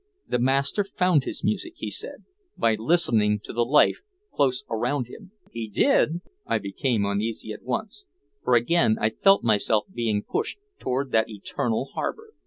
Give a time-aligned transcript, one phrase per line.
[0.27, 2.23] "The Master found his music," he said,
[2.57, 3.99] "by listening to the life
[4.33, 8.05] close around him." "He did?" I became uneasy at once,
[8.43, 12.31] for again I felt myself being pushed toward that eternal harbor.